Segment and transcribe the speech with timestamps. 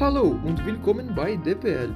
[0.00, 1.94] Hallo und willkommen bei DPL.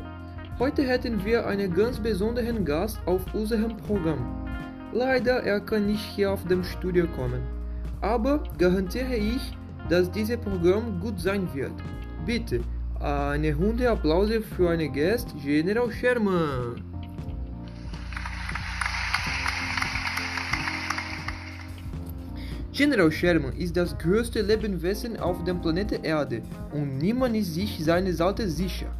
[0.61, 4.47] Heute hätten wir einen ganz besonderen Gast auf unserem Programm.
[4.93, 7.43] Leider er kann nicht hier auf dem Studio kommen,
[8.01, 9.53] aber garantiere ich,
[9.89, 11.73] dass dieses Programm gut sein wird.
[12.25, 12.61] Bitte
[13.01, 16.88] eine Runde Applaus für einen Gast, General Sherman.
[22.71, 28.13] General Sherman ist das größte Lebewesen auf dem Planeten Erde und niemand ist sich seiner
[28.13, 28.95] Seite sicher.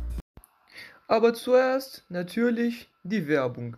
[1.07, 3.77] Aber zuerst natürlich die Werbung.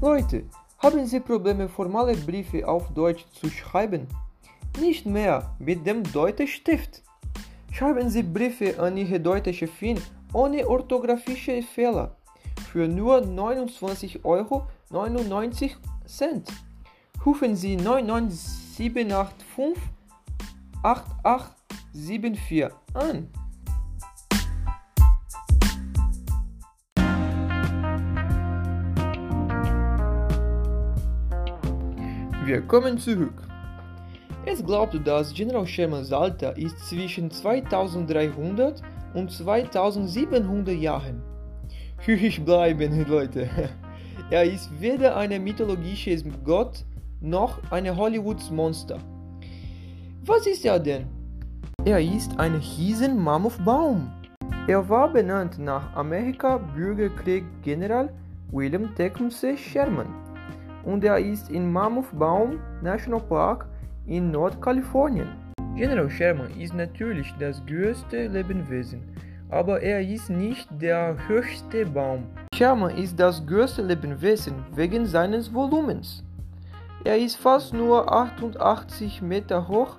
[0.00, 0.44] Leute,
[0.78, 4.06] haben Sie Probleme, formale Briefe auf Deutsch zu schreiben?
[4.80, 7.02] Nicht mehr mit dem deutschen Stift.
[7.72, 10.00] Schreiben Sie Briefe an Ihre deutsche Chefin
[10.32, 12.16] ohne orthografische Fehler
[12.72, 14.66] für nur 29,99 Euro.
[17.26, 19.82] Rufen Sie 99785
[20.82, 23.28] 8874 an.
[32.44, 33.34] Wir kommen zurück.
[34.46, 38.82] Es glaubt, dass General Shermans Alter ist zwischen 2300
[39.14, 41.31] und 2700 Jahren.
[42.06, 43.48] Ruhig bleiben, Leute.
[44.30, 46.84] Er ist weder ein mythologisches Gott
[47.20, 48.98] noch ein Hollywoods Monster.
[50.24, 51.06] Was ist er denn?
[51.84, 54.10] Er ist ein riesen Mammutbaum.
[54.66, 58.10] Er war benannt nach Amerika-Bürgerkrieg-General
[58.50, 60.06] William Tecumseh Sherman
[60.84, 63.66] und er ist im Mammoth Baum National Park
[64.06, 65.28] in Nordkalifornien.
[65.76, 69.02] General Sherman ist natürlich das größte Lebewesen,
[69.52, 72.24] aber er ist nicht der höchste Baum.
[72.54, 76.24] Sherman ist das größte Lebewesen wegen seines Volumens.
[77.04, 79.98] Er ist fast nur 88 Meter hoch,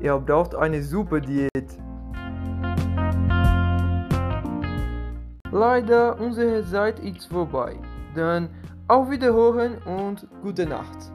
[0.00, 1.78] Er braucht eine super Diät.
[5.50, 7.76] Leider, unsere Zeit ist vorbei.
[8.14, 8.50] Dann
[8.88, 11.12] auf Wiederhören und gute Nacht.